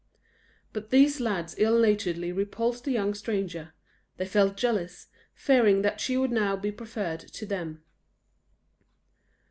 But 0.73 0.89
these 0.89 1.19
lads 1.19 1.53
ill 1.59 1.77
naturedly 1.77 2.31
repulsed 2.31 2.85
the 2.85 2.91
young 2.91 3.13
stranger; 3.13 3.75
they 4.17 4.25
felt 4.25 4.57
jealous, 4.57 5.05
fearing 5.35 5.83
that 5.83 5.99
she 6.01 6.17
would 6.17 6.31
now 6.31 6.55
be 6.55 6.71
preferred 6.71 7.19
to 7.19 7.45
them. 7.45 7.83